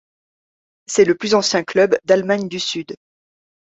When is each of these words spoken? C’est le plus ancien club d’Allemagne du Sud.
C’est 0.87 1.05
le 1.05 1.13
plus 1.13 1.35
ancien 1.35 1.63
club 1.63 1.95
d’Allemagne 2.05 2.47
du 2.49 2.59
Sud. 2.59 2.95